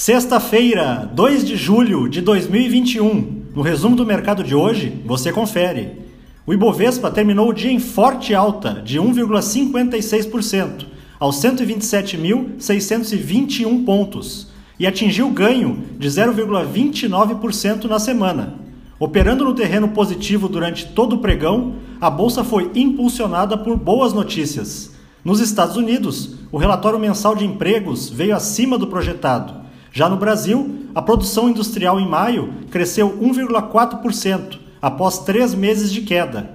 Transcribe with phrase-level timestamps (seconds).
[0.00, 3.46] Sexta-feira, 2 de julho de 2021.
[3.52, 5.98] No resumo do mercado de hoje, você confere.
[6.46, 10.86] O Ibovespa terminou o dia em forte alta de 1,56%,
[11.18, 18.54] aos 127.621 pontos, e atingiu ganho de 0,29% na semana.
[19.00, 24.92] Operando no terreno positivo durante todo o pregão, a bolsa foi impulsionada por boas notícias.
[25.24, 30.86] Nos Estados Unidos, o relatório mensal de empregos veio acima do projetado já no Brasil,
[30.94, 36.50] a produção industrial em maio cresceu 1,4%, após três meses de queda.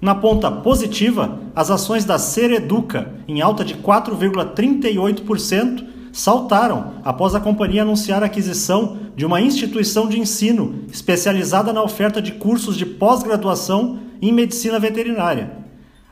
[0.00, 7.82] Na ponta positiva, as ações da Sereduca, em alta de 4,38%, saltaram após a companhia
[7.82, 13.98] anunciar a aquisição de uma instituição de ensino especializada na oferta de cursos de pós-graduação
[14.20, 15.50] em medicina veterinária.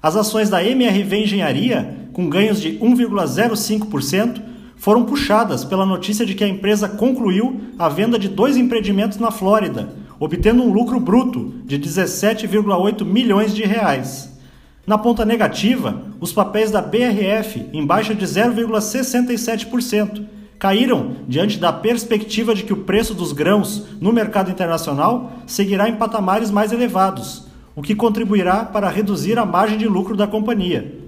[0.03, 4.43] As ações da MRV Engenharia, com ganhos de 1,05%,
[4.85, 9.31] foram puxadas pela notícia de que a empresa concluiu a venda de dois empreendimentos na
[9.31, 14.39] Flórida, obtendo um lucro bruto de 17,8 milhões de reais.
[14.87, 20.23] Na ponta negativa, os papéis da BRF, em baixa de 0,67%,
[20.59, 25.97] caíram diante da perspectiva de que o preço dos grãos no mercado internacional seguirá em
[25.97, 31.04] patamares mais elevados, o que contribuirá para reduzir a margem de lucro da companhia.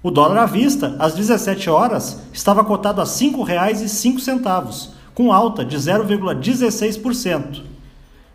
[0.00, 5.76] O dólar à vista, às 17 horas, estava cotado a R$ 5,05, com alta de
[5.76, 7.62] 0,16%.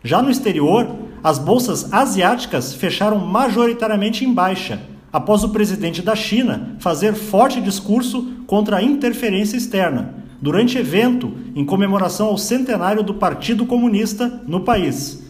[0.02, 0.86] Já no exterior,
[1.22, 4.78] as bolsas asiáticas fecharam majoritariamente em baixa,
[5.10, 11.64] após o presidente da China fazer forte discurso contra a interferência externa, durante evento em
[11.64, 15.22] comemoração ao centenário do Partido Comunista no país.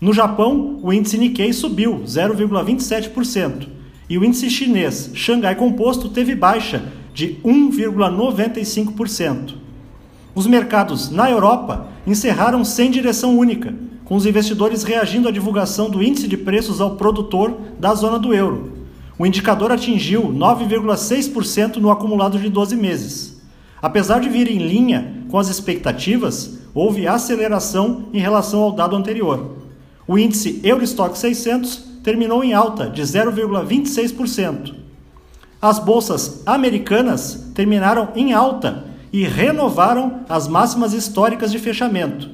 [0.00, 3.81] No Japão, o índice Nikkei subiu 0,27%
[4.12, 9.54] e o índice chinês Xangai Composto teve baixa de 1,95%.
[10.34, 13.74] Os mercados na Europa encerraram sem direção única,
[14.04, 18.34] com os investidores reagindo à divulgação do índice de preços ao produtor da zona do
[18.34, 18.74] euro.
[19.18, 23.40] O indicador atingiu 9,6% no acumulado de 12 meses.
[23.80, 29.56] Apesar de vir em linha com as expectativas, houve aceleração em relação ao dado anterior.
[30.06, 34.74] O índice Eurostock 600 terminou em alta de 0,26%.
[35.60, 42.28] As bolsas americanas terminaram em alta e renovaram as máximas históricas de fechamento.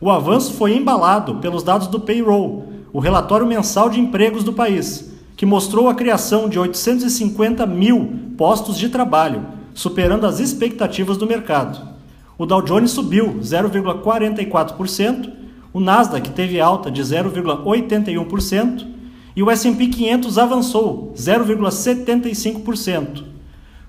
[0.00, 5.12] O avanço foi embalado pelos dados do payroll, o relatório mensal de empregos do país,
[5.36, 11.94] que mostrou a criação de 850 mil postos de trabalho, superando as expectativas do mercado.
[12.36, 15.32] O Dow Jones subiu 0,44%,
[15.72, 18.93] o Nasdaq teve alta de 0,81%,
[19.36, 23.24] e o S&P 500 avançou 0,75%.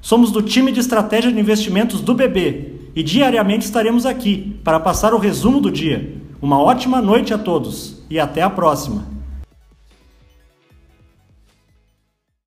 [0.01, 5.13] Somos do time de estratégia de investimentos do BB e diariamente estaremos aqui para passar
[5.13, 6.15] o resumo do dia.
[6.41, 9.14] Uma ótima noite a todos e até a próxima.